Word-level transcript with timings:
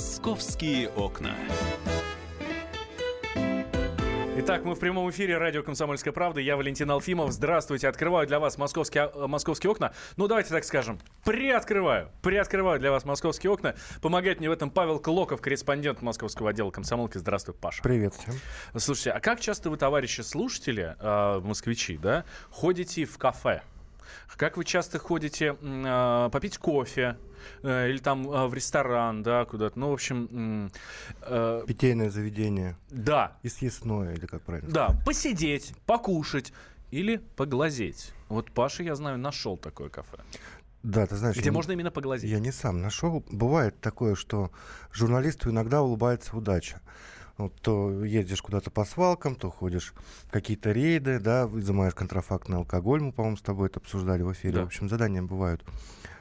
Московские 0.00 0.88
окна. 0.88 1.34
Итак, 4.38 4.64
мы 4.64 4.74
в 4.74 4.78
прямом 4.78 5.10
эфире 5.10 5.36
радио 5.36 5.62
«Комсомольская 5.62 6.14
правда». 6.14 6.40
Я 6.40 6.56
Валентин 6.56 6.90
Алфимов. 6.90 7.32
Здравствуйте. 7.32 7.86
Открываю 7.86 8.26
для 8.26 8.40
вас 8.40 8.56
московские, 8.56 9.10
э, 9.14 9.26
московские 9.26 9.70
окна. 9.70 9.92
Ну, 10.16 10.26
давайте 10.26 10.48
так 10.48 10.64
скажем. 10.64 10.98
Приоткрываю. 11.22 12.08
Приоткрываю 12.22 12.80
для 12.80 12.90
вас 12.90 13.04
московские 13.04 13.52
окна. 13.52 13.74
Помогает 14.00 14.38
мне 14.38 14.48
в 14.48 14.52
этом 14.52 14.70
Павел 14.70 15.00
Клоков, 15.00 15.42
корреспондент 15.42 16.00
московского 16.00 16.48
отдела 16.48 16.70
комсомолки. 16.70 17.18
Здравствуй, 17.18 17.54
Паша. 17.54 17.82
Привет 17.82 18.14
всем. 18.14 18.32
Слушайте, 18.78 19.10
а 19.10 19.20
как 19.20 19.38
часто 19.38 19.68
вы, 19.68 19.76
товарищи 19.76 20.22
слушатели, 20.22 20.96
э, 20.98 21.40
москвичи, 21.40 21.98
да, 21.98 22.24
ходите 22.48 23.04
в 23.04 23.18
кафе? 23.18 23.60
Как 24.38 24.56
вы 24.56 24.64
часто 24.64 24.98
ходите 24.98 25.58
э, 25.60 26.30
попить 26.32 26.56
кофе 26.56 27.18
или 27.62 27.98
там 27.98 28.30
э, 28.30 28.46
в 28.46 28.54
ресторан, 28.54 29.22
да, 29.22 29.44
куда-то? 29.44 29.78
Ну, 29.78 29.90
в 29.90 29.92
общем... 29.92 30.70
Э, 31.22 31.62
Питейное 31.66 32.10
заведение. 32.10 32.76
Да. 32.90 33.38
И 33.42 33.48
съестное, 33.48 34.14
или 34.14 34.26
как 34.26 34.42
правильно 34.42 34.70
Да, 34.70 34.88
сказать? 34.88 35.04
посидеть, 35.04 35.74
покушать 35.86 36.52
или 36.90 37.18
поглазеть. 37.36 38.12
Вот 38.28 38.50
Паша, 38.52 38.82
я 38.82 38.94
знаю, 38.94 39.18
нашел 39.18 39.56
такое 39.56 39.88
кафе. 39.88 40.18
Да, 40.82 41.06
ты 41.06 41.16
знаешь... 41.16 41.36
Где 41.36 41.46
я 41.46 41.52
можно 41.52 41.72
именно 41.72 41.90
поглазеть. 41.90 42.30
Я 42.30 42.38
не 42.38 42.52
сам 42.52 42.80
нашел. 42.80 43.24
Бывает 43.30 43.78
такое, 43.80 44.14
что 44.14 44.50
журналисту 44.92 45.50
иногда 45.50 45.82
улыбается 45.82 46.36
удача. 46.36 46.80
Вот, 47.40 47.54
то 47.62 48.04
едешь 48.04 48.42
куда-то 48.42 48.70
по 48.70 48.84
свалкам, 48.84 49.34
то 49.34 49.50
ходишь 49.50 49.94
какие-то 50.30 50.72
рейды, 50.72 51.18
да, 51.18 51.48
изымаешь 51.54 51.94
контрафактный 51.94 52.58
алкоголь, 52.58 53.00
мы, 53.00 53.12
по-моему, 53.12 53.38
с 53.38 53.42
тобой 53.42 53.68
это 53.68 53.80
обсуждали 53.80 54.22
в 54.22 54.30
эфире. 54.32 54.56
Да. 54.56 54.62
В 54.64 54.66
общем, 54.66 54.90
задания 54.90 55.22
бывают 55.22 55.64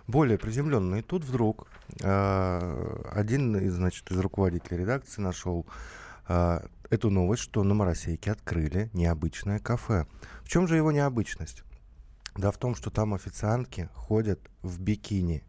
более 0.07 0.37
приземленные. 0.37 1.01
И 1.01 1.03
тут 1.03 1.25
вдруг 1.25 1.67
э, 2.01 3.01
один 3.11 3.57
из, 3.57 3.73
значит, 3.73 4.09
из 4.09 4.17
руководителей 4.17 4.77
редакции 4.77 5.21
нашел 5.21 5.65
э, 6.29 6.61
эту 6.89 7.09
новость, 7.09 7.43
что 7.43 7.63
на 7.63 7.73
Моросейке 7.73 8.31
открыли 8.31 8.89
необычное 8.93 9.59
кафе. 9.59 10.07
В 10.43 10.48
чем 10.48 10.70
же 10.70 10.77
его 10.77 10.93
необычность? 10.93 11.63
Да 12.37 12.49
в 12.51 12.57
том, 12.57 12.76
что 12.76 12.91
там 12.91 13.13
официантки 13.13 13.89
ходят 13.93 14.39
в 14.61 14.79
бикини. 14.79 15.43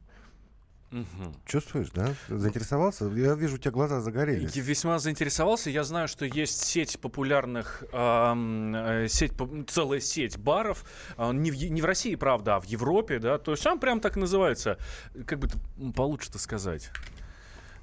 Угу. 0.92 1.34
Чувствуешь, 1.46 1.91
да? 1.91 2.14
Заинтересовался? 2.28 3.05
Я 3.06 3.34
вижу, 3.34 3.55
у 3.55 3.58
тебя 3.58 3.70
глаза 3.70 4.00
загорелись. 4.00 4.56
Я 4.56 4.62
весьма 4.62 4.98
заинтересовался. 4.98 5.70
Я 5.70 5.84
знаю, 5.84 6.08
что 6.08 6.24
есть 6.24 6.64
сеть 6.64 6.98
популярных, 6.98 7.84
э, 7.92 9.06
сеть, 9.08 9.33
целая 9.68 10.00
сеть 10.00 10.36
баров. 10.36 10.84
Э, 11.16 11.33
не, 11.33 11.52
в, 11.52 11.56
не 11.56 11.80
в 11.80 11.84
России, 11.84 12.16
правда, 12.16 12.56
а 12.56 12.61
в 12.61 12.64
Европе, 12.64 13.20
да. 13.20 13.38
То 13.38 13.52
есть 13.52 13.64
он 13.66 13.78
прям 13.78 14.00
так 14.00 14.16
называется. 14.16 14.78
Как 15.27 15.38
бы 15.38 15.48
получше-то 15.92 16.38
сказать? 16.38 16.91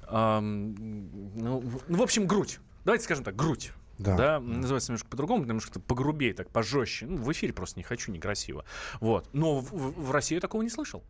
Э, 0.06 0.40
ну, 0.40 1.62
в 1.88 2.02
общем, 2.02 2.26
грудь. 2.26 2.60
Давайте 2.84 3.04
скажем 3.04 3.24
так, 3.24 3.34
грудь. 3.34 3.72
Да. 3.98 4.16
да, 4.16 4.40
называется 4.40 4.92
немножко 4.92 5.08
по-другому, 5.08 5.44
немножко 5.44 5.80
погрубее, 5.80 6.32
так 6.32 6.50
пожестче. 6.50 7.06
Ну, 7.06 7.16
в 7.16 7.32
эфире 7.32 7.52
просто 7.52 7.80
не 7.80 7.82
хочу, 7.82 8.12
некрасиво. 8.12 8.64
Вот. 9.00 9.28
Но 9.32 9.58
в, 9.58 9.72
в 9.72 10.10
России 10.12 10.36
я 10.36 10.40
такого 10.40 10.62
не 10.62 10.70
слышал. 10.70 11.02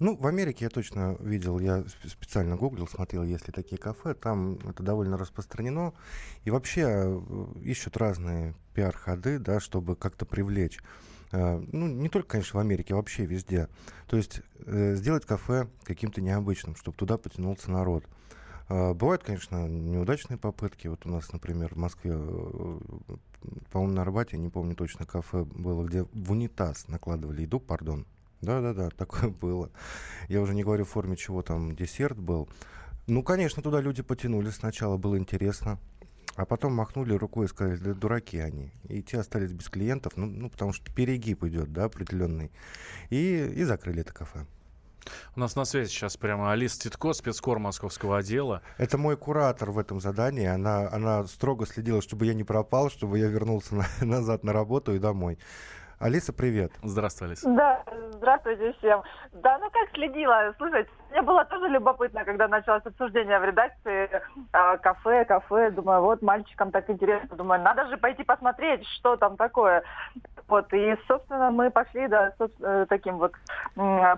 Ну, 0.00 0.16
в 0.16 0.26
Америке 0.26 0.64
я 0.64 0.70
точно 0.70 1.14
видел, 1.20 1.58
я 1.58 1.84
специально 2.08 2.56
гуглил, 2.56 2.88
смотрел, 2.88 3.22
есть 3.22 3.46
ли 3.46 3.52
такие 3.52 3.76
кафе, 3.76 4.14
там 4.14 4.54
это 4.66 4.82
довольно 4.82 5.18
распространено. 5.18 5.92
И 6.44 6.50
вообще 6.50 6.86
э, 6.86 7.20
ищут 7.60 7.98
разные 7.98 8.54
пиар-ходы, 8.72 9.38
да, 9.38 9.60
чтобы 9.60 9.96
как-то 9.96 10.24
привлечь. 10.24 10.78
Э, 11.32 11.62
ну, 11.70 11.86
не 11.86 12.08
только, 12.08 12.30
конечно, 12.30 12.58
в 12.58 12.62
Америке, 12.62 12.94
вообще 12.94 13.26
везде. 13.26 13.68
То 14.06 14.16
есть 14.16 14.40
э, 14.64 14.94
сделать 14.94 15.26
кафе 15.26 15.68
каким-то 15.84 16.22
необычным, 16.22 16.76
чтобы 16.76 16.96
туда 16.96 17.18
потянулся 17.18 17.70
народ. 17.70 18.04
Бывают, 18.70 19.24
конечно, 19.24 19.66
неудачные 19.66 20.38
попытки. 20.38 20.86
Вот 20.86 21.04
у 21.04 21.08
нас, 21.08 21.32
например, 21.32 21.74
в 21.74 21.76
Москве, 21.76 22.12
по-моему, 23.72 23.94
на 23.94 24.02
Арбате, 24.02 24.38
не 24.38 24.48
помню 24.48 24.76
точно, 24.76 25.04
кафе 25.06 25.42
было, 25.42 25.84
где 25.84 26.04
в 26.04 26.30
унитаз 26.30 26.86
накладывали 26.86 27.42
еду, 27.42 27.58
пардон, 27.58 28.06
да-да-да, 28.40 28.90
такое 28.96 29.30
было. 29.30 29.70
Я 30.28 30.40
уже 30.40 30.54
не 30.54 30.64
говорю 30.64 30.84
в 30.84 30.90
форме 30.90 31.16
чего 31.16 31.42
там 31.42 31.74
десерт 31.74 32.18
был. 32.18 32.48
Ну, 33.06 33.22
конечно, 33.22 33.62
туда 33.62 33.80
люди 33.80 34.02
потянулись. 34.02 34.54
Сначала 34.54 34.96
было 34.96 35.18
интересно. 35.18 35.78
А 36.36 36.46
потом 36.46 36.74
махнули 36.74 37.12
рукой 37.14 37.46
и 37.46 37.48
сказали, 37.48 37.76
да 37.76 37.92
дураки 37.92 38.38
они. 38.38 38.70
И 38.88 39.02
те 39.02 39.18
остались 39.18 39.52
без 39.52 39.68
клиентов, 39.68 40.12
ну, 40.16 40.26
ну 40.26 40.48
потому 40.48 40.72
что 40.72 40.92
перегиб 40.92 41.44
идет, 41.44 41.72
да, 41.72 41.84
определенный. 41.84 42.50
И, 43.10 43.52
и 43.56 43.64
закрыли 43.64 44.02
это 44.02 44.14
кафе. 44.14 44.46
У 45.34 45.40
нас 45.40 45.56
на 45.56 45.64
связи 45.64 45.90
сейчас 45.90 46.16
прямо 46.16 46.52
Алиса 46.52 46.80
Титко, 46.80 47.12
спецкор 47.12 47.58
московского 47.58 48.18
отдела. 48.18 48.62
Это 48.78 48.98
мой 48.98 49.16
куратор 49.16 49.70
в 49.70 49.78
этом 49.78 50.00
задании. 50.00 50.46
Она, 50.46 50.88
она 50.90 51.26
строго 51.26 51.66
следила, 51.66 52.02
чтобы 52.02 52.26
я 52.26 52.34
не 52.34 52.44
пропал, 52.44 52.90
чтобы 52.90 53.18
я 53.18 53.26
вернулся 53.26 53.74
на, 53.74 53.86
назад 54.00 54.44
на 54.44 54.52
работу 54.52 54.94
и 54.94 54.98
домой. 54.98 55.38
Алиса, 56.00 56.32
привет. 56.32 56.72
Здравствуй, 56.82 57.28
Алиса. 57.28 57.46
Да, 57.50 57.84
здравствуйте 58.12 58.72
всем. 58.78 59.02
Да, 59.32 59.58
ну 59.58 59.68
как 59.70 59.90
следила, 59.92 60.54
слушайте, 60.56 60.88
мне 61.10 61.20
было 61.20 61.44
тоже 61.44 61.68
любопытно, 61.68 62.24
когда 62.24 62.48
началось 62.48 62.86
обсуждение 62.86 63.38
в 63.38 63.44
редакции 63.44 64.08
э, 64.08 64.78
кафе, 64.78 65.26
кафе, 65.26 65.70
думаю, 65.70 66.00
вот 66.00 66.22
мальчикам 66.22 66.70
так 66.70 66.88
интересно, 66.88 67.36
думаю, 67.36 67.60
надо 67.60 67.86
же 67.88 67.98
пойти 67.98 68.24
посмотреть, 68.24 68.86
что 68.96 69.16
там 69.16 69.36
такое. 69.36 69.82
Вот, 70.48 70.72
и, 70.72 70.96
собственно, 71.06 71.50
мы 71.50 71.70
пошли, 71.70 72.08
да, 72.08 72.32
с 72.38 72.50
э, 72.62 72.86
таким 72.88 73.18
вот 73.18 73.34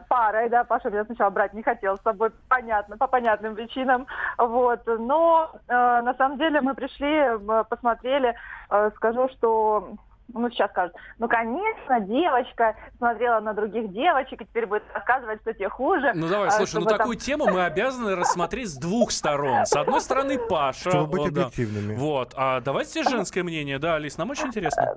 парой, 0.09 0.49
да, 0.51 0.63
Паша 0.63 0.89
меня 0.89 1.05
сначала 1.05 1.31
брать 1.31 1.53
не 1.53 1.65
хотел 1.65 1.99
с 1.99 2.03
собой, 2.03 2.31
понятно, 2.49 2.97
по 2.97 3.09
понятным 3.09 3.57
причинам, 3.57 4.07
вот, 4.39 4.87
но 4.87 5.51
э, 5.67 5.73
на 5.73 6.15
самом 6.15 6.39
деле 6.39 6.61
мы 6.61 6.75
пришли, 6.75 7.27
посмотрели, 7.69 8.37
э, 8.71 8.91
скажу, 8.95 9.29
что 9.31 9.97
ну, 10.29 10.51
сейчас 10.51 10.71
скажут, 10.71 10.95
ну, 11.19 11.29
конечно, 11.29 12.01
девочка 12.01 12.77
смотрела 12.99 13.41
на 13.41 13.55
других 13.55 13.93
девочек 13.93 14.41
и 14.41 14.45
теперь 14.45 14.67
будет 14.67 14.85
рассказывать, 14.95 15.41
что 15.43 15.53
те 15.55 15.69
хуже. 15.69 16.13
Ну, 16.15 16.29
давай, 16.29 16.51
слушай, 16.51 16.81
ну, 16.81 16.87
такую 16.87 17.17
там... 17.17 17.25
тему 17.25 17.47
мы 17.51 17.65
обязаны 17.65 18.17
рассмотреть 18.17 18.69
с 18.69 18.77
двух 18.77 19.11
сторон. 19.11 19.67
С 19.67 19.75
одной 19.77 20.01
стороны, 20.01 20.39
Паша. 20.39 20.91
Чтобы 20.91 21.07
быть 21.07 21.29
объективными. 21.29 21.95
Вот, 21.95 22.35
а 22.37 22.61
давайте 22.61 23.03
женское 23.03 23.43
мнение, 23.43 23.79
да, 23.79 23.97
Алис, 23.97 24.19
нам 24.19 24.31
очень 24.31 24.49
интересно. 24.49 24.97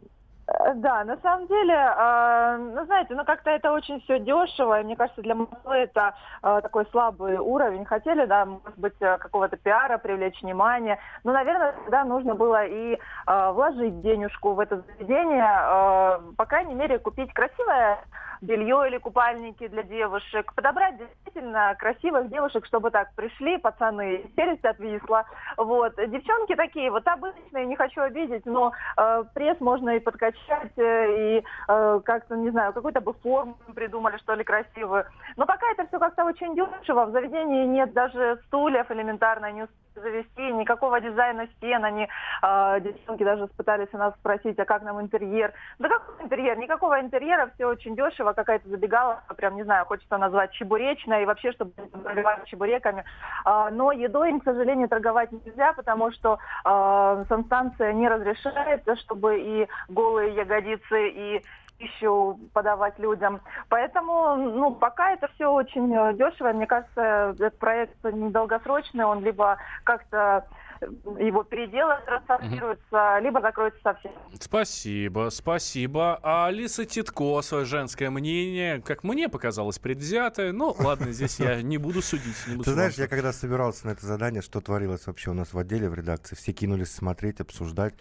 Э, 0.59 0.73
да, 0.75 1.03
на 1.03 1.17
самом 1.17 1.47
деле, 1.47 1.73
э, 1.73 2.57
ну, 2.75 2.85
знаете, 2.85 3.15
ну, 3.15 3.25
как-то 3.25 3.49
это 3.49 3.71
очень 3.71 4.01
все 4.01 4.19
дешево, 4.19 4.79
и 4.79 4.83
мне 4.83 4.95
кажется, 4.95 5.21
для 5.21 5.35
Москвы 5.35 5.75
это 5.75 6.15
э, 6.43 6.59
такой 6.61 6.85
слабый 6.91 7.37
уровень. 7.37 7.85
Хотели, 7.85 8.25
да, 8.25 8.45
может 8.45 8.77
быть, 8.77 8.97
какого-то 8.97 9.57
пиара, 9.57 9.97
привлечь 9.97 10.41
внимание, 10.41 10.99
но, 11.23 11.33
наверное, 11.33 11.73
тогда 11.73 12.03
нужно 12.03 12.35
было 12.35 12.65
и 12.65 12.97
вложить 13.25 14.01
денежку 14.01 14.53
в 14.53 14.59
это 14.59 14.81
заведение, 14.81 16.33
по 16.37 16.45
крайней 16.45 16.75
мере, 16.75 16.99
купить 16.99 17.33
красивое 17.33 17.99
белье 18.45 18.87
или 18.87 18.97
купальники 18.97 19.67
для 19.67 19.83
девушек, 19.83 20.53
подобрать 20.53 20.97
действительно 20.97 21.75
красивых 21.77 22.29
девушек, 22.29 22.65
чтобы 22.65 22.91
так 22.91 23.13
пришли 23.15 23.57
пацаны, 23.57 24.29
челюсть 24.35 24.63
отвисла. 24.63 25.25
Вот. 25.57 25.95
Девчонки 25.95 26.55
такие, 26.55 26.91
вот 26.91 27.07
обычные, 27.07 27.65
не 27.65 27.75
хочу 27.75 28.01
обидеть, 28.01 28.45
но 28.45 28.71
э, 28.97 29.23
пресс 29.33 29.59
можно 29.59 29.91
и 29.91 29.99
подкачать, 29.99 30.77
э, 30.77 31.37
и 31.39 31.43
э, 31.67 32.01
как-то, 32.03 32.35
не 32.35 32.51
знаю, 32.51 32.73
какую-то 32.73 33.01
бы 33.01 33.13
форму 33.13 33.57
придумали, 33.73 34.17
что 34.17 34.33
ли, 34.33 34.43
красивую. 34.43 35.05
Но 35.35 35.45
пока 35.45 35.69
это 35.71 35.87
все 35.87 35.99
как-то 35.99 36.25
очень 36.25 36.55
дешево, 36.55 37.05
в 37.05 37.11
заведении 37.11 37.65
нет 37.65 37.93
даже 37.93 38.39
стульев 38.47 38.89
элементарно, 38.91 39.51
не 39.51 39.67
завести, 39.95 40.51
никакого 40.51 41.01
дизайна 41.01 41.47
стен, 41.57 41.83
они, 41.83 42.07
э, 42.41 42.79
девчонки 42.81 43.23
даже 43.23 43.47
пытались 43.47 43.89
у 43.93 43.97
нас 43.97 44.13
спросить, 44.15 44.59
а 44.59 44.65
как 44.65 44.83
нам 44.83 45.01
интерьер. 45.01 45.53
Да 45.79 45.89
какой 45.89 46.25
интерьер? 46.25 46.57
Никакого 46.57 46.99
интерьера, 46.99 47.51
все 47.55 47.65
очень 47.65 47.95
дешево, 47.95 48.33
какая-то 48.33 48.67
забегала, 48.69 49.23
прям, 49.37 49.55
не 49.55 49.63
знаю, 49.63 49.85
хочется 49.85 50.17
назвать 50.17 50.51
чебуречная, 50.51 51.23
и 51.23 51.25
вообще, 51.25 51.51
чтобы 51.51 51.71
торговать 52.03 52.45
чебуреками. 52.45 53.03
Э, 53.45 53.69
но 53.71 53.91
едой 53.91 54.29
им, 54.29 54.39
к 54.39 54.43
сожалению, 54.43 54.89
торговать 54.89 55.31
нельзя, 55.31 55.73
потому 55.73 56.11
что 56.11 56.39
э, 56.63 57.25
санстанция 57.29 57.93
не 57.93 58.07
разрешает, 58.07 58.83
чтобы 58.99 59.39
и 59.39 59.67
голые 59.89 60.35
ягодицы, 60.35 61.09
и 61.09 61.43
пищу 61.77 62.39
подавать 62.53 62.97
людям. 62.99 63.41
Поэтому, 63.69 64.35
ну, 64.35 64.71
пока 64.71 65.11
это 65.11 65.27
все 65.35 65.47
очень 65.47 65.93
э, 65.93 66.13
дешево. 66.13 66.53
Мне 66.53 66.67
кажется, 66.67 67.35
этот 67.37 67.57
проект 67.59 68.03
недолгосрочный, 68.03 69.05
он 69.05 69.23
либо 69.23 69.57
как-то 69.83 70.45
его 70.81 71.43
переделают, 71.43 72.05
трансформируются, 72.05 73.19
либо 73.21 73.41
закроются 73.41 73.79
совсем. 73.81 74.11
Спасибо, 74.39 75.29
спасибо. 75.31 76.19
А 76.23 76.47
Алиса 76.47 76.85
Титко, 76.85 77.41
свое 77.41 77.65
женское 77.65 78.09
мнение, 78.09 78.81
как 78.81 79.03
мне 79.03 79.29
показалось, 79.29 79.79
предвзятое. 79.79 80.51
Ну, 80.51 80.75
ладно, 80.79 81.11
здесь 81.11 81.39
я 81.39 81.61
не 81.61 81.77
буду 81.77 82.01
судить. 82.01 82.35
Не 82.47 82.55
буду 82.55 82.65
Ты 82.65 82.71
знаешь, 82.71 82.93
я 82.95 83.07
когда 83.07 83.33
собирался 83.33 83.87
на 83.87 83.91
это 83.91 84.05
задание, 84.05 84.41
что 84.41 84.61
творилось 84.61 85.07
вообще 85.07 85.31
у 85.31 85.33
нас 85.33 85.53
в 85.53 85.57
отделе, 85.57 85.89
в 85.89 85.93
редакции, 85.93 86.35
все 86.35 86.53
кинулись 86.53 86.91
смотреть, 86.91 87.39
обсуждать. 87.39 87.93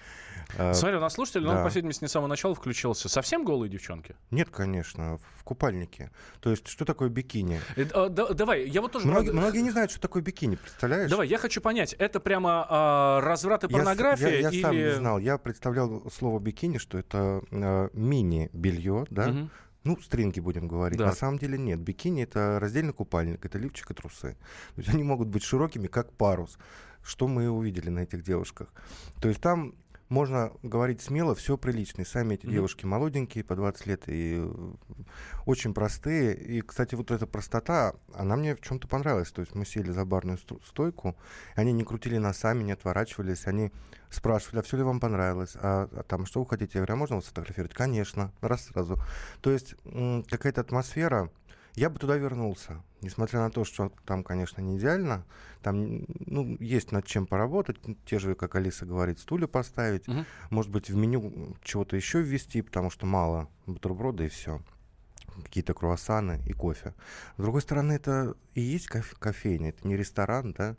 Э, 0.57 0.75
Смотри, 0.75 0.97
у 0.97 1.01
нас 1.01 1.15
слушатель, 1.15 1.43
да. 1.43 1.53
но 1.53 1.59
он, 1.59 1.65
по 1.65 1.71
всей 1.71 1.79
видимости, 1.79 2.05
не 2.05 2.09
с 2.09 2.13
самого 2.13 2.29
начала 2.29 2.55
включился. 2.55 3.09
Совсем 3.09 3.45
голые 3.45 3.71
девчонки? 3.71 4.15
Нет, 4.31 4.51
конечно, 4.51 5.19
в 5.39 5.45
купальнике. 5.45 6.11
То 6.41 6.51
есть, 6.51 6.69
что 6.69 6.85
такое 6.85 7.09
бикини? 7.09 7.61
Э, 7.77 7.85
а, 7.93 8.09
да, 8.09 8.33
давай, 8.33 8.67
я 8.69 8.81
вот 8.81 8.93
тоже... 8.93 9.07
Многие, 9.07 9.33
многие 9.33 9.61
не 9.61 9.71
знают, 9.71 9.91
что 9.91 10.01
такое 10.01 10.23
бикини, 10.23 10.57
представляешь? 10.57 11.11
Давай, 11.11 11.29
я 11.29 11.39
хочу 11.39 11.61
понять, 11.61 11.95
это 11.95 12.21
прямо 12.21 12.64
а, 12.69 13.21
разврат 13.21 13.65
и 13.65 13.69
порнография? 13.69 14.29
Я, 14.29 14.35
я, 14.35 14.41
я 14.41 14.51
или... 14.51 14.63
сам 14.63 14.77
не 14.77 14.95
знал. 14.95 15.19
Я 15.19 15.39
представлял 15.39 16.11
слово 16.11 16.39
бикини, 16.39 16.79
что 16.79 16.99
это 16.99 17.43
а, 17.51 17.89
мини-белье, 17.93 19.07
да? 19.11 19.29
Угу. 19.29 19.51
Ну, 19.85 19.99
стринги 20.01 20.41
будем 20.41 20.67
говорить. 20.67 20.99
Да. 20.99 21.07
На 21.07 21.13
самом 21.13 21.39
деле 21.39 21.59
нет. 21.59 21.79
Бикини 21.79 22.23
это 22.23 22.59
раздельный 22.59 22.95
купальник, 22.95 23.45
это 23.45 23.59
лифчик 23.59 23.91
и 23.91 23.95
трусы. 23.95 24.37
То 24.75 24.81
есть 24.81 24.89
они 24.89 25.03
могут 25.03 25.29
быть 25.29 25.43
широкими, 25.43 25.89
как 25.89 26.13
парус. 26.13 26.59
Что 27.03 27.29
мы 27.29 27.51
увидели 27.51 27.91
на 27.91 28.01
этих 28.01 28.23
девушках. 28.23 28.73
То 29.21 29.29
есть 29.29 29.41
там 29.43 29.75
можно 30.09 30.53
говорить 30.63 31.01
смело, 31.01 31.35
все 31.35 31.57
прилично. 31.57 32.05
сами 32.05 32.35
эти 32.35 32.47
mm-hmm. 32.47 32.51
девушки 32.51 32.85
молоденькие, 32.85 33.45
по 33.45 33.57
20 33.57 33.87
лет, 33.87 34.03
и 34.07 34.37
э, 34.39 34.73
очень 35.47 35.75
простые. 35.75 36.35
И, 36.35 36.61
кстати, 36.61 36.95
вот 36.95 37.11
эта 37.11 37.27
простота, 37.27 37.95
она 38.13 38.37
мне 38.37 38.55
в 38.55 38.61
чем-то 38.61 38.87
понравилась. 38.87 39.33
То 39.33 39.41
есть 39.41 39.55
мы 39.55 39.65
сели 39.65 39.91
за 39.91 40.05
барную 40.05 40.39
стойку, 40.39 41.17
они 41.55 41.73
не 41.73 41.85
крутили 41.85 42.19
носами, 42.19 42.63
не 42.63 42.73
отворачивались, 42.73 43.47
они 43.47 43.73
спрашивали, 44.11 44.61
а 44.61 44.63
все 44.63 44.77
ли 44.77 44.83
вам 44.83 45.01
понравилось, 45.01 45.57
а, 45.57 45.89
а 45.93 46.03
там 46.05 46.27
что 46.27 46.41
вы 46.41 46.47
хотите? 46.47 46.73
Я 46.75 46.81
говорю, 46.81 46.95
а 46.95 46.97
можно 46.97 47.17
вас 47.17 47.27
сфотографировать? 47.27 47.75
Конечно, 47.75 48.33
раз 48.41 48.67
сразу. 48.67 48.99
То 49.41 49.51
есть 49.51 49.75
какая-то 50.31 50.61
атмосфера, 50.61 51.31
я 51.75 51.91
бы 51.91 51.99
туда 51.99 52.17
вернулся. 52.17 52.83
Несмотря 53.01 53.41
на 53.41 53.51
то, 53.51 53.65
что 53.65 53.93
там, 54.07 54.23
конечно, 54.23 54.61
не 54.61 54.79
идеально, 54.79 55.25
там 55.63 56.05
ну, 56.27 56.57
есть 56.61 56.93
над 56.93 57.07
чем 57.07 57.27
поработать. 57.27 57.77
Те 58.07 58.19
же, 58.19 58.35
как 58.35 58.55
Алиса 58.55 58.87
говорит, 58.87 59.19
стулья 59.19 59.47
поставить. 59.47 60.09
Угу. 60.09 60.25
Может 60.51 60.71
быть, 60.71 60.89
в 60.89 60.97
меню 60.97 61.57
чего-то 61.63 61.97
еще 61.97 62.23
ввести, 62.23 62.63
потому 62.63 62.91
что 62.91 63.07
мало 63.07 63.49
бутерброда 63.67 64.25
и 64.25 64.29
все 64.29 64.61
какие-то 65.43 65.75
круассаны 65.75 66.41
и 66.47 66.53
кофе. 66.53 66.95
С 67.37 67.43
другой 67.43 67.61
стороны, 67.61 67.95
это 67.95 68.35
и 68.55 68.61
есть 68.61 68.87
кофе, 68.87 69.17
кофейня, 69.19 69.71
это 69.71 69.87
не 69.87 69.97
ресторан, 69.97 70.53
да. 70.57 70.77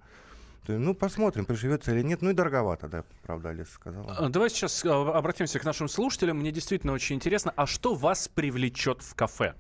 Ну, 0.68 0.95
посмотрим, 0.95 1.45
приживется 1.45 1.92
или 1.92 2.01
нет. 2.01 2.21
Ну 2.21 2.31
и 2.31 2.33
дороговато, 2.33 2.88
да, 2.88 3.03
правда, 3.24 3.50
Алиса 3.50 3.74
сказала. 3.74 4.15
А, 4.18 4.30
давай 4.30 4.50
сейчас 4.50 4.83
а, 4.83 5.12
обратимся 5.15 5.59
к 5.59 5.63
нашим 5.63 5.88
слушателям. 5.88 6.39
Мне 6.39 6.51
действительно 6.51 6.94
очень 6.94 7.18
интересно, 7.18 7.53
а 7.56 7.68
что 7.68 7.94
вас 7.94 8.27
привлечет 8.27 9.01
в 9.01 9.13
кафе? 9.13 9.53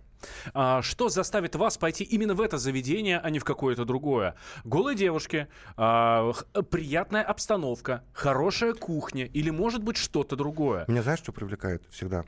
А, 0.53 0.81
что 0.81 1.09
заставит 1.09 1.55
вас 1.55 1.77
пойти 1.77 2.03
именно 2.03 2.33
в 2.35 2.41
это 2.41 2.57
заведение, 2.57 3.19
а 3.19 3.29
не 3.29 3.39
в 3.39 3.43
какое-то 3.43 3.85
другое? 3.85 4.35
Голые 4.63 4.95
девушки, 4.95 5.47
а, 5.77 6.31
приятная 6.69 7.23
обстановка, 7.23 8.03
хорошая 8.13 8.73
кухня 8.73 9.25
или, 9.25 9.49
может 9.49 9.83
быть, 9.83 9.97
что-то 9.97 10.35
другое? 10.35 10.85
Меня 10.87 11.03
знаешь, 11.03 11.19
что 11.19 11.31
привлекает 11.31 11.83
всегда? 11.89 12.25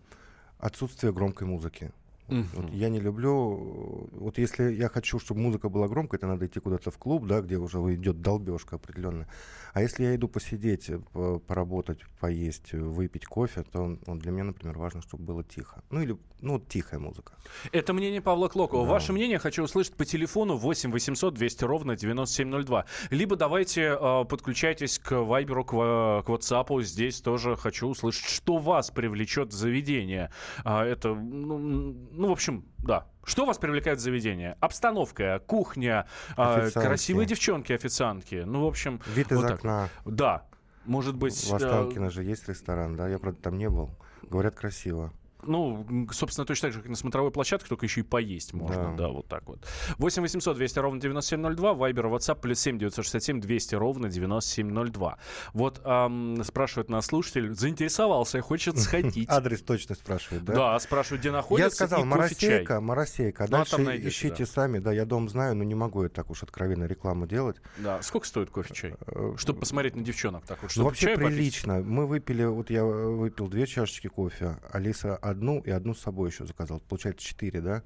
Отсутствие 0.60 1.14
громкой 1.14 1.48
музыки. 1.48 1.92
Uh-huh. 2.28 2.46
Вот 2.54 2.74
я 2.74 2.90
не 2.90 3.00
люблю... 3.00 4.10
Вот 4.12 4.38
если 4.38 4.74
я 4.74 4.90
хочу, 4.90 5.20
чтобы 5.20 5.42
музыка 5.42 5.70
была 5.70 5.88
громкой, 5.88 6.18
это 6.18 6.28
надо 6.28 6.46
идти 6.46 6.60
куда-то 6.60 6.92
в 6.92 6.98
клуб, 6.98 7.26
да, 7.26 7.42
где 7.42 7.58
уже 7.58 7.78
идет 7.96 8.22
долбежка 8.22 8.76
определенная. 8.76 9.28
А 9.74 9.82
если 9.82 10.04
я 10.04 10.16
иду 10.16 10.28
посидеть, 10.28 10.90
э, 10.90 11.40
поработать, 11.48 12.00
поесть, 12.20 12.74
выпить 12.74 13.26
кофе, 13.26 13.64
то 13.64 13.98
вот 14.06 14.20
для 14.20 14.32
меня, 14.32 14.46
например, 14.46 14.78
важно, 14.78 15.02
чтобы 15.02 15.24
было 15.24 15.44
тихо. 15.44 15.84
Ну 15.90 16.02
или 16.02 16.18
ну, 16.42 16.60
тихая 16.60 17.00
музыка. 17.00 17.34
Это 17.72 17.94
мнение 17.94 18.22
Павла 18.22 18.48
Клокова. 18.48 18.86
Да. 18.86 18.92
Ваше 18.92 19.14
мнение 19.14 19.40
хочу 19.40 19.64
услышать 19.64 19.94
по 19.94 20.06
телефону 20.06 20.56
8 20.56 20.92
800 20.92 21.34
200 21.34 21.64
ровно 21.66 21.96
9702. 21.96 22.86
Либо 23.10 23.36
давайте 23.36 23.98
э, 24.00 24.26
подключайтесь 24.26 25.00
к 25.00 25.24
Вайберу, 25.24 25.64
к, 25.64 25.72
к 25.72 26.30
WhatsApp. 26.30 26.84
Здесь 26.84 27.22
тоже 27.22 27.56
хочу 27.56 27.88
услышать, 27.88 28.26
что 28.26 28.58
вас 28.58 28.92
привлечет 28.92 29.50
в 29.50 29.56
заведение. 29.56 30.32
А, 30.64 30.86
это, 30.86 31.14
ну, 31.14 31.96
ну, 32.18 32.30
в 32.30 32.32
общем, 32.32 32.66
да. 32.80 33.08
Что 33.24 33.46
вас 33.46 33.58
привлекает 33.58 34.00
в 34.00 34.02
заведение? 34.02 34.58
Обстановка, 34.60 35.42
кухня, 35.46 36.08
э, 36.38 36.70
красивые 36.72 37.26
девчонки, 37.26 37.74
официантки. 37.74 38.44
Ну, 38.46 38.64
в 38.64 38.68
общем... 38.68 39.02
Вид 39.08 39.32
из 39.32 39.38
вот 39.38 39.52
окна. 39.52 39.90
Да. 40.06 40.46
Может 40.86 41.16
быть... 41.16 41.36
В 41.36 41.54
Останкино 41.54 42.06
э... 42.06 42.10
же 42.10 42.24
есть 42.24 42.48
ресторан, 42.48 42.96
да? 42.96 43.08
Я, 43.10 43.20
правда, 43.20 43.42
там 43.42 43.58
не 43.58 43.70
был. 43.70 43.90
Говорят, 44.24 44.56
красиво. 44.56 45.12
Ну, 45.44 46.08
собственно, 46.12 46.46
точно 46.46 46.68
так 46.68 46.74
же, 46.74 46.80
как 46.80 46.90
на 46.90 46.96
смотровой 46.96 47.32
площадке, 47.32 47.68
только 47.70 47.86
еще 47.86 48.02
и 48.02 48.04
поесть 48.04 48.54
можно, 48.54 48.96
да, 48.98 49.06
да 49.06 49.10
вот 49.10 49.28
так 49.28 49.48
вот. 49.48 49.66
8 49.98 50.22
800 50.22 50.58
200 50.58 50.80
ровно 50.80 51.00
9702, 51.00 51.74
Вайбер, 51.74 52.08
WhatsApp, 52.08 52.40
плюс 52.42 52.60
7 52.60 52.78
967 52.80 53.40
200 53.40 53.76
ровно 53.76 54.10
9702. 54.10 55.18
Вот 55.54 55.82
эм, 55.84 56.44
спрашивает 56.44 56.90
нас 56.90 57.06
слушатель, 57.06 57.54
заинтересовался, 57.54 58.42
хочет 58.42 58.78
сходить. 58.80 59.30
Адрес 59.30 59.62
точно 59.62 59.96
спрашивает, 59.96 60.44
да? 60.44 60.54
Да, 60.54 60.80
спрашивает, 60.80 61.22
где 61.22 61.32
находится, 61.32 61.66
Я 61.66 61.88
сказал, 61.88 62.06
Моросейка, 62.06 62.82
Моросейка, 62.82 63.44
а 63.44 63.48
дальше 63.48 63.76
ищите 64.08 64.46
сами, 64.46 64.80
да, 64.80 64.92
я 64.92 65.06
дом 65.06 65.30
знаю, 65.30 65.56
но 65.56 65.64
не 65.64 65.76
могу 65.76 66.04
я 66.04 66.10
так 66.10 66.30
уж 66.30 66.44
откровенно 66.44 66.86
рекламу 66.86 67.28
делать. 67.28 67.58
Да, 67.78 68.02
сколько 68.02 68.28
стоит 68.28 68.50
кофе-чай? 68.50 68.96
Э, 69.08 69.34
чтобы 69.38 69.60
посмотреть 69.60 69.96
на 69.96 70.04
девчонок 70.04 70.46
так 70.46 70.62
вот, 70.62 70.72
ну, 70.76 70.84
Вообще 70.84 71.16
прилично. 71.16 71.82
Мы 71.82 72.08
выпили, 72.08 72.44
вот 72.44 72.70
я 72.70 72.84
выпил 72.84 73.48
две 73.48 73.68
чашечки 73.68 74.08
кофе, 74.08 74.58
Алиса 74.72 75.18
одну 75.30 75.60
и 75.60 75.70
одну 75.70 75.94
с 75.94 76.02
собой 76.02 76.30
еще 76.30 76.46
заказал. 76.46 76.80
Получается 76.80 77.26
четыре, 77.26 77.62
да? 77.62 77.84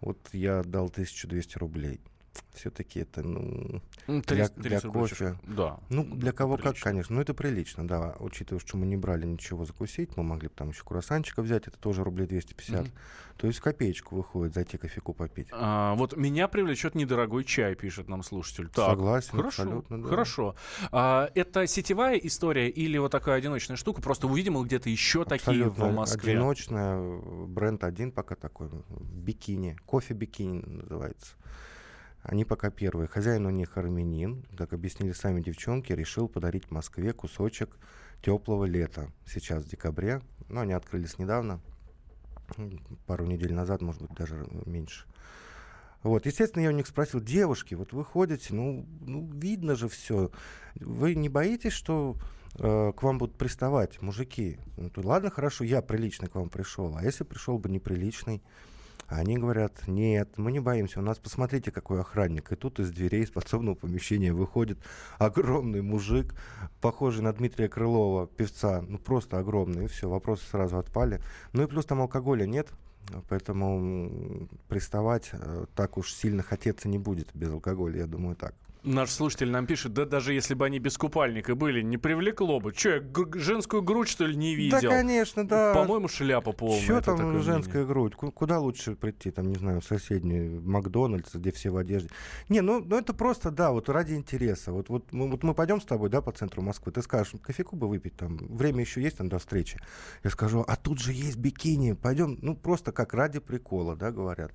Вот 0.00 0.18
я 0.32 0.60
отдал 0.60 0.86
1200 0.86 1.58
рублей 1.58 2.00
все-таки 2.52 3.00
это, 3.00 3.22
ну, 3.22 3.82
30, 4.06 4.26
для, 4.28 4.48
30 4.48 4.60
для 4.62 4.80
кофе. 4.80 5.38
Да. 5.42 5.78
Ну, 5.90 6.04
для 6.04 6.32
кого 6.32 6.56
прилично. 6.56 6.72
как, 6.74 6.82
конечно. 6.82 7.16
Ну, 7.16 7.22
это 7.22 7.34
прилично, 7.34 7.86
да. 7.86 8.16
Учитывая, 8.20 8.60
что 8.60 8.76
мы 8.76 8.86
не 8.86 8.96
брали 8.96 9.26
ничего 9.26 9.64
закусить, 9.64 10.16
мы 10.16 10.22
могли 10.22 10.48
бы 10.48 10.54
там 10.54 10.70
еще 10.70 10.82
круассанчика 10.84 11.42
взять, 11.42 11.66
это 11.66 11.78
тоже 11.78 12.04
рублей 12.04 12.26
250. 12.26 12.86
Mm-hmm. 12.86 12.90
То 13.36 13.48
есть 13.48 13.58
копеечку 13.60 14.16
выходит 14.16 14.54
зайти 14.54 14.78
кофейку 14.78 15.12
попить. 15.12 15.48
А, 15.50 15.94
вот 15.96 16.16
меня 16.16 16.46
привлечет 16.46 16.94
недорогой 16.94 17.44
чай, 17.44 17.74
пишет 17.74 18.08
нам 18.08 18.22
слушатель. 18.22 18.68
Так, 18.68 18.90
Согласен, 18.90 19.30
хорошо, 19.32 19.62
абсолютно. 19.62 20.02
Да. 20.02 20.08
Хорошо. 20.08 20.54
А, 20.92 21.30
это 21.34 21.66
сетевая 21.66 22.16
история 22.18 22.70
или 22.70 22.96
вот 22.98 23.10
такая 23.10 23.38
одиночная 23.38 23.76
штука? 23.76 24.00
Просто 24.00 24.28
увидим 24.28 24.62
где-то 24.62 24.88
еще 24.88 25.22
абсолютно 25.22 25.38
такие 25.38 25.68
в 25.68 25.92
Москве. 25.92 26.32
одиночная. 26.32 27.20
Бренд 27.46 27.82
один 27.82 28.12
пока 28.12 28.36
такой. 28.36 28.68
Бикини. 28.88 29.76
Кофе 29.84 30.14
бикини 30.14 30.60
называется. 30.60 31.34
Они 32.24 32.46
пока 32.46 32.70
первые. 32.70 33.06
Хозяин 33.06 33.44
у 33.44 33.50
них 33.50 33.76
армянин. 33.76 34.46
Как 34.56 34.72
объяснили 34.72 35.12
сами 35.12 35.42
девчонки, 35.42 35.92
решил 35.92 36.26
подарить 36.26 36.70
Москве 36.70 37.12
кусочек 37.12 37.76
теплого 38.22 38.64
лета. 38.64 39.12
Сейчас 39.26 39.62
в 39.62 39.68
декабре. 39.68 40.22
Но 40.48 40.62
они 40.62 40.72
открылись 40.72 41.18
недавно. 41.18 41.60
Пару 43.06 43.26
недель 43.26 43.52
назад, 43.52 43.82
может 43.82 44.00
быть, 44.00 44.14
даже 44.14 44.46
меньше. 44.64 45.06
Вот, 46.02 46.24
естественно, 46.24 46.62
я 46.62 46.70
у 46.70 46.72
них 46.72 46.86
спросил, 46.86 47.20
девушки, 47.20 47.74
вот 47.74 47.92
вы 47.92 48.04
ходите, 48.04 48.54
ну, 48.54 48.86
ну 49.00 49.30
видно 49.32 49.74
же 49.74 49.88
все. 49.88 50.30
Вы 50.74 51.14
не 51.14 51.28
боитесь, 51.30 51.72
что 51.72 52.16
э, 52.58 52.92
к 52.94 53.02
вам 53.02 53.18
будут 53.18 53.36
приставать 53.36 54.00
мужики? 54.02 54.58
Ну, 54.76 54.90
то, 54.90 55.00
ладно, 55.02 55.30
хорошо, 55.30 55.64
я 55.64 55.82
приличный 55.82 56.28
к 56.28 56.34
вам 56.34 56.48
пришел. 56.48 56.94
А 56.96 57.02
если 57.02 57.24
пришел 57.24 57.58
бы 57.58 57.70
неприличный? 57.70 58.42
Они 59.08 59.36
говорят, 59.36 59.86
нет, 59.86 60.38
мы 60.38 60.52
не 60.52 60.60
боимся. 60.60 61.00
У 61.00 61.02
нас, 61.02 61.18
посмотрите, 61.18 61.70
какой 61.70 62.00
охранник. 62.00 62.52
И 62.52 62.56
тут 62.56 62.80
из 62.80 62.90
дверей 62.90 63.22
из 63.24 63.30
подсобного 63.30 63.74
помещения 63.74 64.32
выходит 64.32 64.78
огромный 65.18 65.82
мужик, 65.82 66.34
похожий 66.80 67.22
на 67.22 67.32
Дмитрия 67.32 67.68
Крылова, 67.68 68.26
певца. 68.26 68.82
Ну, 68.86 68.98
просто 68.98 69.38
огромный. 69.38 69.84
И 69.84 69.88
все, 69.88 70.08
вопросы 70.08 70.44
сразу 70.50 70.78
отпали. 70.78 71.20
Ну 71.52 71.62
и 71.62 71.66
плюс 71.66 71.84
там 71.84 72.00
алкоголя 72.00 72.46
нет, 72.46 72.68
поэтому 73.28 74.48
приставать 74.68 75.30
э, 75.32 75.66
так 75.74 75.98
уж 75.98 76.12
сильно 76.12 76.42
хотеться 76.42 76.88
не 76.88 76.98
будет 76.98 77.28
без 77.34 77.50
алкоголя, 77.50 78.00
я 78.00 78.06
думаю, 78.06 78.36
так. 78.36 78.54
Наш 78.84 79.10
слушатель 79.10 79.50
нам 79.50 79.66
пишет, 79.66 79.94
да 79.94 80.04
даже 80.04 80.34
если 80.34 80.52
бы 80.52 80.66
они 80.66 80.78
без 80.78 80.98
купальника 80.98 81.54
были, 81.54 81.80
не 81.80 81.96
привлекло 81.96 82.60
бы. 82.60 82.72
Че, 82.74 82.96
я 82.96 83.00
г- 83.00 83.38
женскую 83.38 83.82
грудь, 83.82 84.08
что 84.08 84.26
ли, 84.26 84.36
не 84.36 84.54
видел? 84.54 84.78
Да, 84.82 84.88
конечно, 84.88 85.48
да. 85.48 85.72
По-моему, 85.72 86.06
шляпа 86.06 86.52
полная. 86.52 86.82
Что 86.82 87.00
там 87.00 87.40
женская 87.40 87.78
мнение. 87.78 87.86
грудь? 87.86 88.14
Куда 88.14 88.58
лучше 88.58 88.94
прийти, 88.94 89.30
там, 89.30 89.48
не 89.48 89.54
знаю, 89.54 89.80
в 89.80 89.84
соседний 89.86 90.60
Макдональдс, 90.60 91.34
где 91.34 91.50
все 91.50 91.70
в 91.70 91.78
одежде? 91.78 92.10
Не, 92.50 92.60
ну, 92.60 92.84
ну 92.84 92.98
это 92.98 93.14
просто, 93.14 93.50
да, 93.50 93.72
вот 93.72 93.88
ради 93.88 94.12
интереса. 94.14 94.70
Вот, 94.72 94.90
вот, 94.90 95.12
мы, 95.12 95.30
вот 95.30 95.42
мы 95.42 95.54
пойдем 95.54 95.80
с 95.80 95.84
тобой, 95.86 96.10
да, 96.10 96.20
по 96.20 96.32
центру 96.32 96.60
Москвы, 96.60 96.92
ты 96.92 97.00
скажешь, 97.00 97.32
кофейку 97.42 97.76
бы 97.76 97.88
выпить, 97.88 98.16
там, 98.16 98.36
время 98.36 98.80
еще 98.82 99.00
есть 99.00 99.16
там 99.16 99.30
до 99.30 99.38
встречи. 99.38 99.80
Я 100.22 100.28
скажу, 100.28 100.62
а 100.66 100.76
тут 100.76 100.98
же 100.98 101.14
есть 101.14 101.38
бикини, 101.38 101.92
пойдем, 101.92 102.38
ну, 102.42 102.54
просто 102.54 102.92
как 102.92 103.14
ради 103.14 103.38
прикола, 103.40 103.96
да, 103.96 104.10
говорят. 104.10 104.52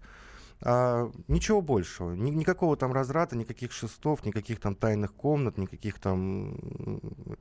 А, 0.61 1.09
ничего 1.29 1.61
большего. 1.61 2.11
Ни, 2.11 2.31
никакого 2.31 2.75
там 2.75 2.91
разрата, 2.91 3.37
никаких 3.37 3.71
шестов, 3.71 4.25
никаких 4.25 4.59
там 4.59 4.75
тайных 4.75 5.13
комнат, 5.13 5.57
никаких 5.57 5.99
там 5.99 6.57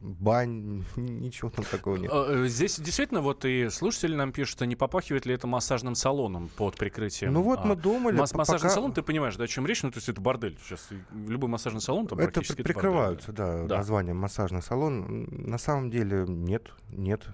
бань, 0.01 0.85
ничего 0.97 1.51
там 1.51 1.65
такого 1.65 1.97
нет. 1.97 2.13
А, 2.15 2.45
э, 2.45 2.47
здесь 2.47 2.79
действительно 2.79 3.21
вот 3.21 3.45
и 3.45 3.71
слушатели 3.71 4.15
нам 4.15 4.31
пишут, 4.31 4.63
а 4.63 4.67
не 4.67 4.77
попахивает 4.77 5.27
ли 5.27 5.35
это 5.35 5.49
массажным 5.49 5.97
салоном 5.97 6.49
под 6.57 6.77
прикрытием? 6.77 7.33
Ну 7.33 7.43
вот 7.43 7.61
а, 7.61 7.65
мы 7.65 7.75
думали... 7.75 8.17
Масс- 8.17 8.35
массажный 8.35 8.69
пока... 8.69 8.75
салон, 8.75 8.93
ты 8.93 9.03
понимаешь, 9.03 9.37
да, 9.37 9.45
о 9.45 9.49
чем 9.49 9.67
речь? 9.67 9.83
Ну, 9.83 9.91
то 9.91 9.99
есть 9.99 10.09
это 10.09 10.21
бордель. 10.21 10.57
Сейчас 10.63 10.89
любой 11.13 11.51
массажный 11.51 11.81
салон 11.81 12.07
там 12.07 12.21
Это 12.21 12.31
практически 12.31 12.63
прикрываются, 12.63 13.33
это 13.33 13.43
бордель, 13.43 13.69
да, 13.69 13.77
названием 13.79 14.17
массажный 14.17 14.63
салон. 14.63 15.27
На 15.31 15.59
самом 15.59 15.91
деле 15.91 16.25
нет, 16.29 16.71
нет. 16.91 17.27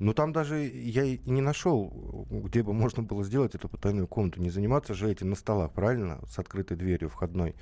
Ну 0.00 0.14
там 0.14 0.32
даже 0.32 0.56
я 0.64 1.04
и 1.04 1.18
не 1.26 1.42
нашел, 1.42 2.26
где 2.30 2.62
бы 2.62 2.72
можно 2.72 3.02
было 3.02 3.22
сделать 3.22 3.54
эту 3.54 3.68
потайную 3.68 4.08
комнату. 4.08 4.40
Не 4.40 4.48
заниматься 4.48 4.94
же 4.94 5.10
этим 5.10 5.19
на 5.24 5.34
столах, 5.34 5.72
правильно? 5.72 6.20
С 6.26 6.38
открытой 6.38 6.76
дверью 6.76 7.08
входной. 7.08 7.54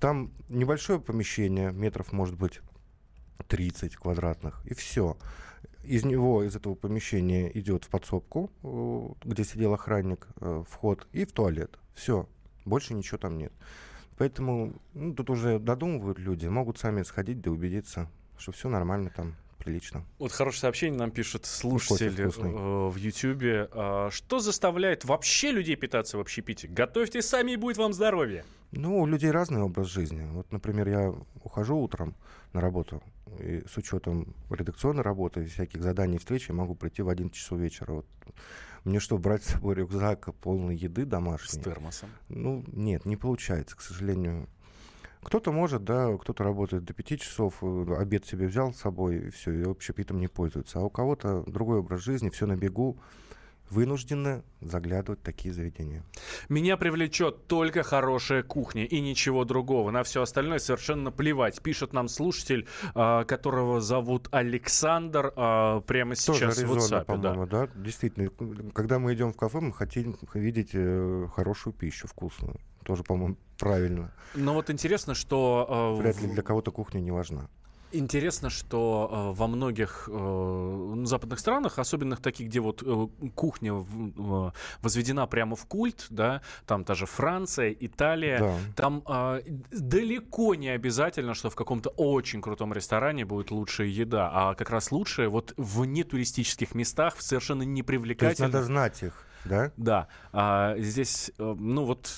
Там 0.00 0.30
небольшое 0.48 1.00
помещение, 1.00 1.72
метров, 1.72 2.12
может 2.12 2.36
быть, 2.36 2.60
30 3.48 3.96
квадратных, 3.96 4.62
и 4.64 4.74
все. 4.74 5.16
Из 5.82 6.04
него, 6.04 6.44
из 6.44 6.56
этого 6.56 6.74
помещения 6.74 7.50
идет 7.58 7.84
в 7.84 7.88
подсобку, 7.88 8.50
э, 8.62 9.08
где 9.24 9.44
сидел 9.44 9.72
охранник, 9.72 10.28
э, 10.40 10.64
вход, 10.68 11.06
и 11.12 11.24
в 11.24 11.32
туалет. 11.32 11.78
Все. 11.94 12.28
Больше 12.64 12.94
ничего 12.94 13.18
там 13.18 13.38
нет. 13.38 13.52
Поэтому 14.18 14.74
ну, 14.92 15.14
тут 15.14 15.30
уже 15.30 15.58
додумывают 15.58 16.18
люди, 16.18 16.46
могут 16.46 16.78
сами 16.78 17.02
сходить 17.02 17.40
да 17.40 17.50
убедиться, 17.50 18.10
что 18.36 18.52
все 18.52 18.68
нормально 18.68 19.10
там 19.14 19.34
прилично. 19.60 20.04
Вот 20.18 20.32
хорошее 20.32 20.62
сообщение 20.62 20.98
нам 20.98 21.10
пишет 21.10 21.46
слушатель 21.46 22.14
э, 22.18 22.28
в 22.28 22.96
Ютьюбе. 22.96 23.68
Э, 23.72 24.08
что 24.10 24.40
заставляет 24.40 25.04
вообще 25.04 25.52
людей 25.52 25.76
питаться 25.76 26.16
в 26.16 26.20
общепите? 26.20 26.66
Готовьте 26.66 27.22
сами, 27.22 27.52
и 27.52 27.56
будет 27.56 27.76
вам 27.76 27.92
здоровье. 27.92 28.44
Ну, 28.72 29.00
у 29.00 29.06
людей 29.06 29.30
разный 29.30 29.62
образ 29.62 29.88
жизни. 29.88 30.26
Вот, 30.32 30.50
например, 30.52 30.88
я 30.88 31.14
ухожу 31.42 31.76
утром 31.76 32.14
на 32.52 32.60
работу, 32.60 33.02
и 33.38 33.62
с 33.68 33.76
учетом 33.76 34.34
редакционной 34.48 35.02
работы, 35.02 35.44
всяких 35.44 35.82
заданий, 35.82 36.18
встреч, 36.18 36.48
я 36.48 36.54
могу 36.54 36.74
прийти 36.74 37.02
в 37.02 37.08
11 37.08 37.36
часов 37.36 37.58
вечера. 37.58 37.92
Вот. 37.92 38.06
Мне 38.84 38.98
что, 38.98 39.18
брать 39.18 39.44
с 39.44 39.52
собой 39.52 39.74
рюкзак 39.74 40.34
полный 40.36 40.74
еды 40.74 41.04
домашней? 41.04 41.60
С 41.60 41.62
термосом? 41.62 42.10
Ну, 42.28 42.64
нет, 42.68 43.04
не 43.04 43.16
получается, 43.16 43.76
к 43.76 43.82
сожалению. 43.82 44.48
Кто-то 45.22 45.52
может, 45.52 45.84
да, 45.84 46.16
кто-то 46.16 46.44
работает 46.44 46.84
до 46.84 46.94
5 46.94 47.20
часов, 47.20 47.58
э, 47.62 47.94
обед 47.98 48.24
себе 48.26 48.46
взял 48.46 48.72
с 48.72 48.78
собой, 48.78 49.16
и 49.18 49.30
все, 49.30 49.52
и 49.52 49.62
общепитом 49.64 50.18
не 50.18 50.28
пользуется. 50.28 50.78
А 50.78 50.82
у 50.82 50.90
кого-то 50.90 51.44
другой 51.46 51.80
образ 51.80 52.00
жизни, 52.00 52.30
все 52.30 52.46
на 52.46 52.56
бегу, 52.56 52.98
вынуждены 53.70 54.42
заглядывать 54.60 55.20
в 55.20 55.22
такие 55.22 55.54
заведения. 55.54 56.04
Меня 56.48 56.76
привлечет 56.76 57.46
только 57.46 57.82
хорошая 57.82 58.42
кухня 58.42 58.84
и 58.84 59.00
ничего 59.00 59.44
другого. 59.44 59.90
На 59.90 60.02
все 60.02 60.22
остальное 60.22 60.58
совершенно 60.58 61.10
плевать. 61.10 61.62
Пишет 61.62 61.92
нам 61.92 62.08
слушатель, 62.08 62.66
а, 62.94 63.24
которого 63.24 63.80
зовут 63.80 64.28
Александр, 64.32 65.32
а, 65.36 65.80
прямо 65.82 66.16
сейчас 66.16 66.56
Тоже 66.56 66.66
в 66.66 66.76
WhatsApp. 66.76 67.04
по-моему, 67.04 67.46
да. 67.46 67.66
да. 67.66 67.72
Действительно, 67.76 68.30
когда 68.72 68.98
мы 68.98 69.14
идем 69.14 69.32
в 69.32 69.36
кафе, 69.36 69.60
мы 69.60 69.72
хотим 69.72 70.16
видеть 70.34 70.70
э, 70.72 71.28
хорошую 71.34 71.72
пищу, 71.72 72.08
вкусную. 72.08 72.58
Тоже, 72.84 73.04
по-моему, 73.04 73.36
правильно. 73.60 74.10
Но 74.34 74.54
вот 74.54 74.70
интересно, 74.70 75.14
что... 75.14 75.96
Вряд 75.98 76.20
ли 76.22 76.28
для 76.28 76.42
кого-то 76.42 76.70
кухня 76.72 77.00
не 77.00 77.10
важна. 77.12 77.48
Интересно, 77.92 78.50
что 78.50 79.08
э, 79.10 79.36
во 79.36 79.48
многих 79.48 80.08
э, 80.12 81.02
западных 81.06 81.40
странах, 81.40 81.78
особенно 81.80 82.16
таких, 82.16 82.46
где 82.46 82.60
вот 82.60 82.84
э, 82.86 83.08
кухня 83.34 83.74
в, 83.74 84.48
э, 84.48 84.52
возведена 84.80 85.26
прямо 85.26 85.56
в 85.56 85.66
культ, 85.66 86.06
да, 86.08 86.40
там 86.66 86.84
та 86.84 86.94
же 86.94 87.06
Франция, 87.06 87.76
Италия, 87.80 88.38
Да. 88.38 88.54
там 88.76 89.02
э, 89.08 89.40
далеко 89.72 90.54
не 90.54 90.68
обязательно, 90.68 91.34
что 91.34 91.50
в 91.50 91.56
каком-то 91.56 91.90
очень 91.96 92.40
крутом 92.40 92.72
ресторане 92.72 93.24
будет 93.24 93.50
лучшая 93.50 93.88
еда, 93.88 94.30
а 94.32 94.54
как 94.54 94.70
раз 94.70 94.92
лучшая 94.92 95.28
вот 95.28 95.52
в 95.56 95.84
нетуристических 95.84 96.76
местах, 96.76 97.16
в 97.16 97.22
совершенно 97.22 97.64
То 97.64 97.68
есть 97.70 97.76
непривлекательных. 97.76 98.52
надо 98.52 98.64
знать 98.64 99.02
их, 99.02 99.26
да? 99.44 99.72
Да, 99.76 100.08
а, 100.32 100.76
здесь, 100.78 101.32
э, 101.38 101.56
ну 101.58 101.84
вот, 101.84 102.10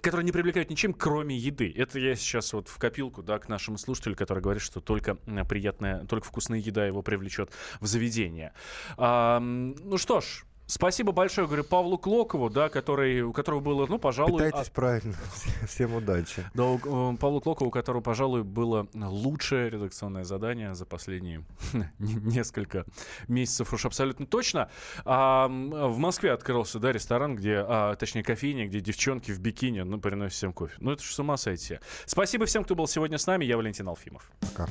которые 0.00 0.24
не 0.24 0.32
привлекают 0.32 0.70
ничем, 0.70 0.92
кроме 0.92 1.36
еды. 1.36 1.72
Это 1.76 1.98
я 1.98 2.14
сейчас 2.16 2.52
вот 2.52 2.68
в 2.68 2.78
копилку, 2.78 3.22
да, 3.22 3.38
к 3.38 3.48
нашему 3.48 3.78
слушателю, 3.78 4.16
который 4.16 4.42
говорит, 4.42 4.62
что 4.62 4.80
только 4.80 5.14
приятная, 5.48 6.04
только 6.06 6.26
вкусная 6.26 6.58
еда 6.58 6.86
его 6.86 7.02
привлечет 7.02 7.50
в 7.80 7.86
заведение. 7.86 8.52
А, 8.96 9.40
ну 9.40 9.98
что 9.98 10.20
ж. 10.20 10.44
Спасибо 10.74 11.12
большое, 11.12 11.46
говорю, 11.46 11.62
Павлу 11.62 11.98
Клокову, 11.98 12.50
да, 12.50 12.68
который, 12.68 13.22
у 13.22 13.32
которого 13.32 13.60
было, 13.60 13.86
ну, 13.86 13.96
пожалуй... 13.96 14.42
Питайтесь 14.42 14.70
правильно. 14.70 15.14
Всем 15.68 15.94
удачи. 15.94 16.42
Да, 16.52 16.64
у, 16.64 17.16
Павлу 17.16 17.40
Клокову, 17.40 17.68
у 17.68 17.70
которого, 17.70 18.02
пожалуй, 18.02 18.42
было 18.42 18.88
лучшее 18.92 19.70
редакционное 19.70 20.24
задание 20.24 20.74
за 20.74 20.84
последние 20.84 21.44
не- 22.00 22.14
несколько 22.14 22.86
месяцев 23.28 23.72
уж 23.72 23.86
абсолютно 23.86 24.26
точно. 24.26 24.68
А, 25.04 25.46
в 25.46 25.96
Москве 25.98 26.32
открылся, 26.32 26.80
да, 26.80 26.90
ресторан, 26.90 27.36
где, 27.36 27.64
а, 27.64 27.94
точнее, 27.94 28.24
кофейня, 28.24 28.66
где 28.66 28.80
девчонки 28.80 29.30
в 29.30 29.38
бикини, 29.38 29.82
ну, 29.82 30.00
приносят 30.00 30.34
всем 30.34 30.52
кофе. 30.52 30.74
Ну, 30.80 30.90
это 30.90 31.04
же 31.04 31.14
с 31.14 31.18
ума 31.20 31.36
сойти. 31.36 31.78
Спасибо 32.04 32.46
всем, 32.46 32.64
кто 32.64 32.74
был 32.74 32.88
сегодня 32.88 33.18
с 33.18 33.28
нами. 33.28 33.44
Я 33.44 33.58
Валентин 33.58 33.86
Алфимов. 33.86 34.28
Пока. 34.40 34.68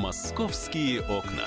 Московские 0.00 1.02
окна. 1.02 1.46